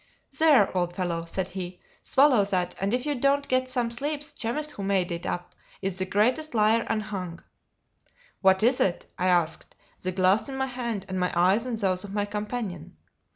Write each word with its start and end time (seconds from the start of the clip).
"There, 0.39 0.75
old 0.75 0.95
fellow," 0.95 1.25
said 1.25 1.49
he; 1.49 1.79
"swallow 2.01 2.43
that, 2.45 2.73
and 2.81 2.91
if 2.91 3.05
you 3.05 3.13
don't 3.13 3.47
get 3.47 3.69
some 3.69 3.91
sleep 3.91 4.21
the 4.23 4.31
chemist 4.35 4.71
who 4.71 4.81
made 4.81 5.11
it 5.11 5.27
up 5.27 5.53
is 5.79 5.99
the 5.99 6.07
greatest 6.07 6.55
liar 6.55 6.87
unhung." 6.89 7.43
"What 8.41 8.63
is 8.63 8.79
it?' 8.79 9.05
I 9.19 9.27
asked, 9.27 9.75
the 10.01 10.11
glass 10.11 10.49
in 10.49 10.57
my 10.57 10.65
hand, 10.65 11.05
and 11.07 11.19
my 11.19 11.31
eyes 11.35 11.67
on 11.67 11.75
those 11.75 12.03
of 12.03 12.15
my 12.15 12.25
companion. 12.25 12.97